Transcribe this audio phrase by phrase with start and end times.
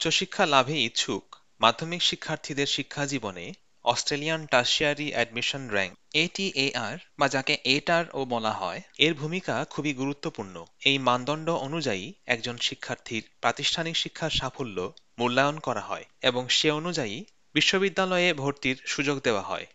[0.00, 1.24] উচ্চশিক্ষা লাভে ইচ্ছুক
[1.60, 3.52] মাধ্যমিক শিক্ষার্থীদের শিক্ষা জীবনে
[3.84, 10.64] Australian tertiary admission rank ATAR বা যাকে এটার ও বলা হয়, এর ভূমিকা খুবই গুরুত্বপূর্ণ।
[10.84, 17.24] এই মানদণ্ড অনুযায়ী একজন শিক্ষার্থীর প্রাতিষ্ঠানিক শিক্ষার সাফল্য মূল্যায়ন করা হয় এবং সে অনুযায়ী
[17.54, 19.66] বিশ্ববিদ্যালয়ে ভর্তির সুযোগ দেওয়া হয়।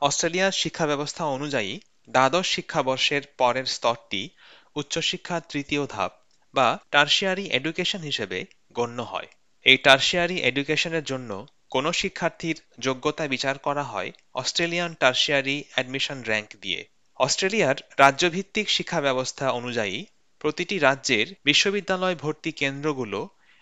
[0.00, 4.28] অস্ট্রেলিয়ার শিক্ষা ব্যবস্থা অনুযায়ী দ্বাদশ শিক্ষাবর্ষের পরের স্তরটি
[4.74, 6.23] উচ্চশিক্ষার তৃতীয় ধাপ।
[6.54, 8.38] বা টার্সিয়ারি এডুকেশন হিসেবে
[8.72, 9.28] গণ্য হয়।
[9.66, 11.30] এই টার্সিয়ারি এডুকেশনের জন্য
[11.70, 16.80] কোনো শিক্ষার্থীর যোগ্যতা বিচার করা হয় অস্ট্রেলিয়ান টার্সিয়ারি অ্যাডমিশন র্যাঙ্ক দিয়ে।
[17.20, 19.96] অস্ট্রেলিয়ার রাজ্যভিত্তিক শিক্ষা ব্যবস্থা অনুযায়ী
[20.40, 23.20] প্রতিটি রাজ্যের বিশ্ববিদ্যালয় ভর্তি কেন্দ্রগুলো,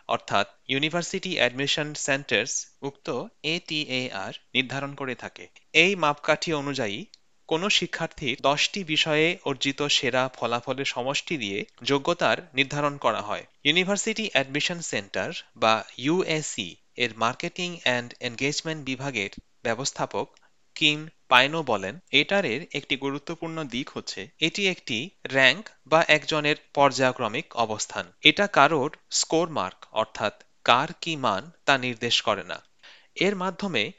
[0.09, 2.53] অর্থাৎ ইউনিভার্সিটি অ্যাডমিশন সেন্টার্স
[2.83, 3.07] উক্ত
[3.45, 6.99] এটিএআর নির্ধারণ করে থাকে। এই মাপকাঠি অনুযায়ী
[7.49, 14.81] কোনো শিক্ষার্থীর দশটি বিষয়ে অর্জিত সেরা ফলাফলের সমষ্টি দিয়ে যোগ্যতার নির্ধারণ করা হয়। ইউনিভার্সিটি অ্যাডমিশন
[14.81, 19.31] সেন্টার বা ইউএসি এর মার্কেটিং অ্যান্ড এনগেজমেন্ট বিভাগের
[19.63, 20.27] ব্যবস্থাপক
[20.77, 28.13] কিম পাইনো বলেন, এটারের একটি গুরুত্বপূর্ণ দিক হচ্ছে, এটি একটি র্যাঙ্ক বা একজনের পর্যায়ক্রমিক অবস্থান।
[28.23, 32.59] এটা কারোর স্কোর মার্ক অর্থাৎ কার কি মান তা নির্দেশ করে না।
[33.17, 33.93] এর মাধ্যমে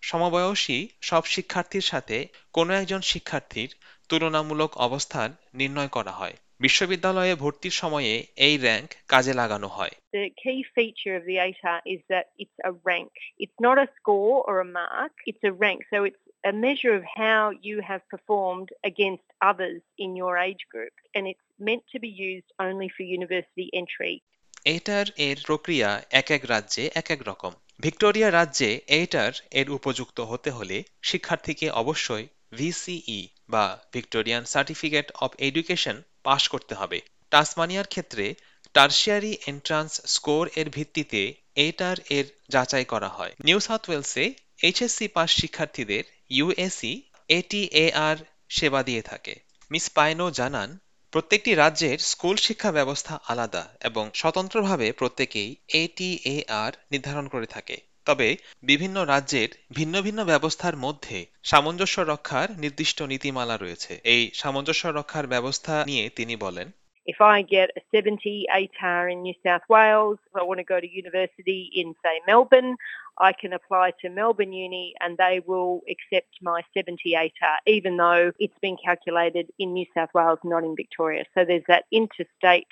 [0.00, 2.16] সমবয়সী সব শিক্ষার্থীর সাথে
[2.52, 3.70] কোনো একজন শিক্ষার্থীর
[4.08, 8.14] তুলনামূলক অবস্থান নির্ণয় করা হয় বিশ্ববিদ্যালয়ে ভর্তির সময়ে
[8.46, 12.72] এই র্যাঙ্ক কাজে লাগানো হয় The key feature of the ATAR is that it's a
[12.90, 13.12] rank.
[13.42, 15.80] It's not a score or a mark, it's a rank.
[15.92, 20.94] So it's a measure of how you have performed against others in your age group.
[21.14, 24.14] And it's meant to be used only for university entry.
[24.64, 30.50] এটার এর প্রক্রিয়া এক এক রাজ্যে এক এক রকম। Victoria রাজ্যে এইটার এর উপযুক্ত হতে
[30.50, 36.98] হলে শিক্ষার্থীকে অবশ্যই ভিসিই বা Victorian certificate of education pass করতে হবে।
[37.30, 38.34] টাসমানিয়ার ক্ষেত্রে
[38.74, 44.24] টার্সিয়ারি এন্ট্রান্স স্কোর এর ভিত্তিতে এইটার এর যাচাই করা হয়। নিউ সাউথ ওয়েলসে
[44.62, 46.92] এইচএসসি পাস শিক্ষার্থীদের ইউএসি
[47.28, 48.16] এটিএআর
[48.48, 49.34] সেবা দিয়ে থাকে।
[49.70, 50.70] মিস পাইনো জানান
[51.12, 57.76] প্রত্যেকটি রাজ্যের স্কুল শিক্ষা ব্যবস্থা আলাদা এবং স্বতন্ত্রভাবে প্রত্যেকেই এটিএআর নির্ধারণ করে থাকে।
[58.06, 58.28] তবে
[58.62, 65.74] বিভিন্ন রাজ্যের ভিন্ন ভিন্ন ব্যবস্থার মধ্যে সামঞ্জস্য রক্ষার নির্দিষ্ট নীতিমালা রয়েছে। এই সামঞ্জস্য রক্ষার ব্যবস্থা
[65.86, 66.66] নিয়ে তিনি বলেন
[67.10, 70.78] If I get a 70 ATAR in New South Wales, if I want to go
[70.78, 72.76] to university in, say, Melbourne,
[73.18, 78.30] I can apply to Melbourne Uni and they will accept my 70 ATAR, even though
[78.38, 81.24] it's been calculated in New South Wales, not in Victoria.
[81.34, 82.68] So there's that interstate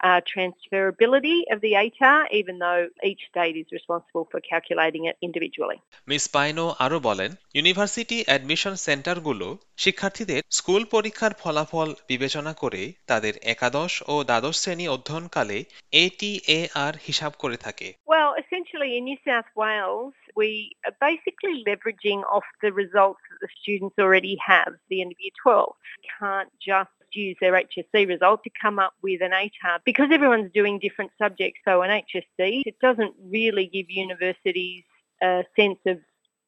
[0.00, 5.78] uh, transferability of the ATAR, even though each state is responsible for calculating it individually.
[6.08, 9.46] Miss Paino আরও বলেন university admission সেন্টারগুলো
[9.84, 15.58] শিক্ষার্থীদের school পরীক্ষার ফলাফল বিবেচনা করে তাদের একাদশ ও দ্বাদশ শ্রেণি অধ্যয়নকালে
[16.04, 20.50] এটিএআর হিসাব করে থাকে Well, essentially in New South Wales, we
[20.86, 25.18] are basically leveraging off the results that the students already have at the end of
[25.20, 25.74] year 12.
[26.18, 30.78] Can't just use their HSC result to come up with an ATAR because everyone's doing
[30.78, 31.60] different subjects.
[31.64, 34.84] So an HSC, it doesn't really give universities
[35.20, 35.98] a sense of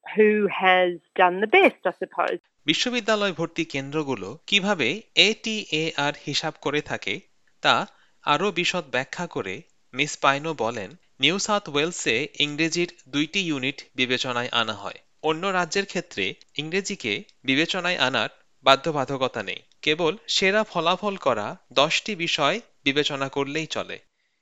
[0.07, 2.41] who has done the best, I suppose.
[2.67, 4.89] বিশ্ববিদ্যালয় ভর্তি কেন্দ্রগুলো কীভাবে
[5.29, 7.15] ATAR হিসাব করে থাকে
[7.63, 7.77] তা
[8.25, 9.55] আরও বিশদ ব্যাখ্যা করে
[9.95, 10.91] মিস পাইনো বলেন
[11.21, 16.25] নিউ সাউথ ওয়েলসে ইংরেজির দুইটি ইউনিট বিবেচনায় আনা হয় অন্য রাজ্যের ক্ষেত্রে
[16.61, 17.13] ইংরেজিকে
[17.45, 18.31] বিবেচনায় আনার
[18.67, 21.47] বাধ্যবাধকতা নেই কেবল সেরা ফলাফল করা
[21.81, 22.57] দশটি বিষয়
[22.87, 23.99] বিবেচনা করলেই চলে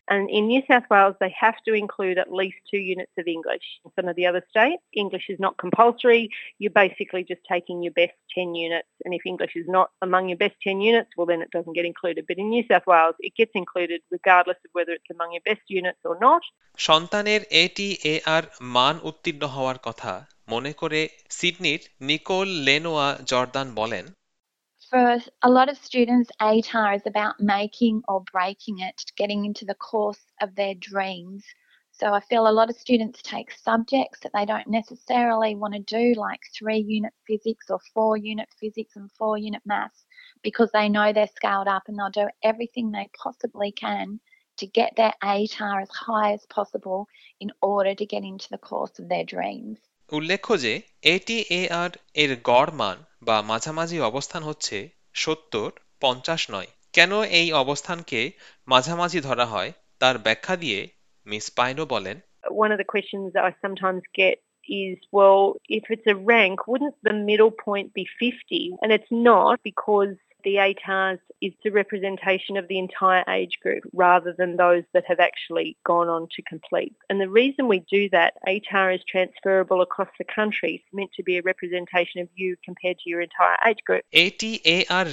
[0.08, 3.66] And in New South Wales, they have to include at least two units of English.
[3.84, 6.22] In some of the other states, English is not compulsory.
[6.60, 8.92] You're basically just taking your best 10 units.
[9.04, 11.86] And if English is not among your best 10 units, well, then it doesn't get
[11.86, 12.22] included.
[12.28, 15.64] But in New South Wales, it gets included regardless of whether it's among your best
[15.80, 16.42] units or not.
[16.88, 18.44] সন্তানের ATAR
[18.76, 20.12] মান উত্তীর্ণ হওয়ার কথা
[20.49, 21.01] মনে করে
[21.37, 24.05] সিডনির Nicole Lenoir Jordan বলেন
[24.91, 25.07] For
[25.47, 30.23] a lot of students, ATAR is about making or breaking it, getting into the course
[30.43, 31.43] of their dreams.
[31.91, 35.79] So I feel a lot of students take subjects that they don't necessarily want to
[35.79, 40.05] do, like three unit physics or four unit physics and four unit maths,
[40.41, 44.19] because they know they're scaled up and they'll do everything they possibly can
[44.59, 47.07] to get their ATAR as high as possible
[47.39, 49.79] in order to get into the course of their dreams.
[50.12, 50.72] উল্লেখ্য যে
[51.02, 55.70] ATAR এর গড় মান বা মাঝামাঝি অবস্থান হচ্ছে সত্তর
[56.00, 58.20] পঞ্চাশ নয় কেন এই অবস্থানকে
[58.68, 60.80] মাঝামাঝি ধরা হয় তার ব্যাখ্যা দিয়ে
[61.26, 62.16] মিস পাইনো বলেন
[62.64, 64.36] One of the questions that I sometimes get
[64.84, 65.42] is, well,
[65.78, 68.62] if it's a rank, wouldn't the middle point be 50?
[68.82, 74.34] And it's not because The ATARS is the representation of the entire age group rather
[74.36, 76.94] than those that have actually gone on to complete.
[77.08, 80.70] And the reason we do that, ATAR is transferable across the country.
[80.76, 84.02] It's meant to be a representation of you compared to your entire age group.
[84.14, 85.06] ATAR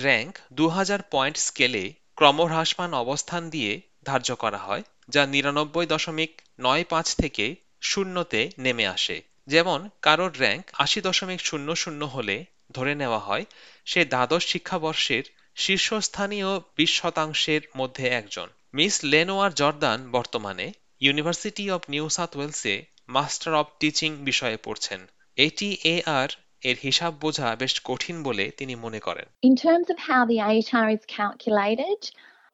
[0.59, 1.83] দু হাজার point স্কেলে
[2.15, 3.73] ক্রমহ্রাসমান অবস্থান দিয়ে
[4.05, 7.45] ধার্য করা হয় যা নিরানব্বই দশমিক নয় পাঁচ থেকে
[7.81, 9.17] শূন্যতে নেমে আসে
[9.47, 12.37] যেমন কারোর র্যাঙ্ক আশি দশমিক শূন্য শূন্য হলে
[12.71, 13.45] ধরে নেওয়া হয়
[13.85, 15.23] সে দ্বাদশ শিক্ষাবর্ষের
[15.55, 23.53] শীর্ষস্থানীয় বিশ শতাংশের মধ্যে একজন। মিস লেনোয়ার জর্দান বর্তমানে ইউনিভার্সিটি অব নিউ সাউথ ওয়েলসে মাস্টার
[23.53, 26.29] অব টিচিং বিষয়ে পড়ছেন। এটি এ আর
[26.63, 30.87] এর হিসাব বোঝা বেশ কঠিন বলে তিনি মনে করেন। In terms of how the ATAR
[30.97, 32.01] is calculated,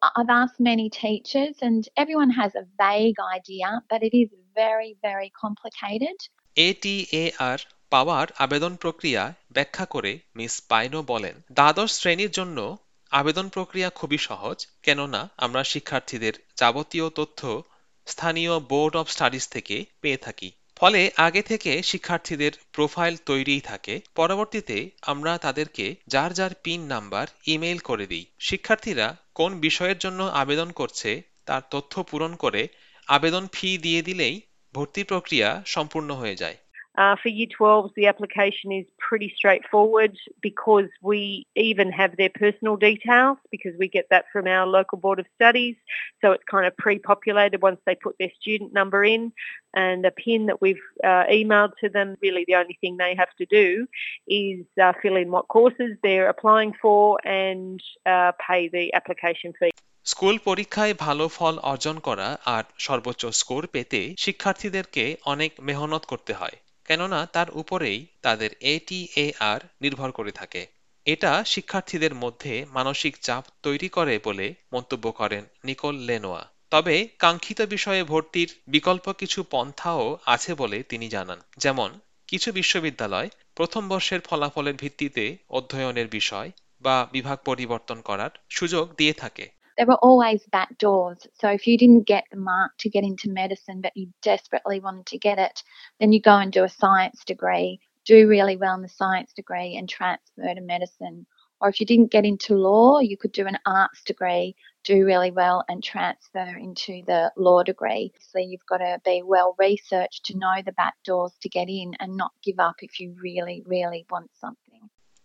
[0.01, 5.29] I've asked many teachers and everyone has a vague idea, but it is very, very
[5.43, 6.17] complicated.
[6.55, 7.57] ATAR
[7.89, 12.78] পাওয়ার আবেদন প্রক্রিয়া ব্যাখ্যা করে মিস পাইনো বলেন। দ্বাদশ শ্রেণির জন্য
[13.12, 17.63] আবেদন প্রক্রিয়া খুবই সহজ, কেননা আমরা শিক্ষার্থীদের যাবতীয় তথ্য
[18.07, 24.89] স্থানীয় বোর্ড অব স্টাডিজ থেকে পেয়ে থাকি। ফলে আগে থেকে শিক্ষার্থীদের প্রোফাইল তৈরিই থাকে। পরবর্তীতে
[25.01, 31.22] আমরা তাদেরকে যার যার পিন নাম্বার, ইমেইল করে দিই। শিক্ষার্থীরা কোন বিষয়ের জন্য আবেদন করছে
[31.45, 32.68] তার তথ্য পূরণ করে
[33.07, 34.42] আবেদন ফি দিয়ে দিলেই
[34.74, 36.57] ভর্তি প্রক্রিয়া সম্পূর্ণ হয়ে যায়।
[36.96, 42.76] Uh, for Year 12s, the application is pretty straightforward because we even have their personal
[42.76, 45.76] details because we get that from our local Board of Studies.
[46.20, 49.32] So it's kind of pre-populated once they put their student number in
[49.72, 52.16] and a PIN that we've uh, emailed to them.
[52.20, 53.87] Really the only thing they have to do
[54.28, 59.70] is uh, fill in what courses they're applying for and uh, pay the application fee.
[60.04, 66.56] School পরীক্ষায় ভালো ফল অর্জন করা আর সর্বোচ্চ score পেতে শিক্ষার্থীদেরকে অনেক মেহনত করতে হয়
[66.88, 70.68] কেননা তার উপরেই তাদের এটিএআর নির্ভর করে থাকে।
[71.06, 78.04] এটা শিক্ষার্থীদের মধ্যে মানসিক চাপ তৈরি করে বলে মন্তব্য করেন নিকোল লেনোয়া। তবে কাঙ্ক্ষিত বিষয়ে
[78.04, 85.38] ভর্তির বিকল্প কিছু পন্থাও আছে বলে তিনি জানান। যেমন, কিছু বিশ্ববিদ্যালয় প্রথম বর্ষের ফলাফলের ভিত্তিতে
[85.50, 86.51] অধ্যয়নের বিষয়
[86.81, 91.27] বা বিভাগ পরিবর্তন করার সুযোগ দিয়ে থাকে। There were always back doors.
[91.33, 95.06] So if you didn't get the mark to get into medicine, but you desperately wanted
[95.07, 95.63] to get it,
[96.00, 99.77] then you go and do a science degree, do really well in the science degree,
[99.77, 101.27] and transfer to medicine.
[101.62, 105.31] Or if you didn't get into law, you could do an arts degree, do really
[105.31, 108.13] well, and transfer into the law degree.
[108.19, 111.94] So you've got to be well researched to know the back doors to get in
[112.00, 114.66] and not give up if you really, really want something.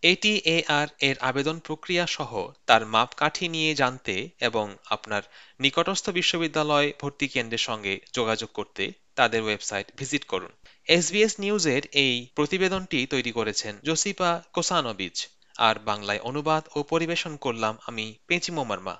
[0.03, 2.31] ATAR এর আবেদন প্রক্রিয়া সহ
[2.65, 5.23] তার মাপকাঠি নিয়ে জানতে এবং আপনার
[5.59, 8.83] নিকটস্থ বিশ্ববিদ্যালয় ভর্তি কেন্দ্রের সঙ্গে যোগাযোগ করতে
[9.15, 10.51] তাদের ওয়েবসাইট ভিজিট করুন।
[10.87, 15.15] এসবিএস নিউজের এই প্রতিবেদনটি তৈরি করেছেন জোসিপা কোসানোবিচ।
[15.57, 18.95] আর বাংলায় অনুবাদ ও পরিবেশন করলাম আমি পেঁচিমো মার্মা।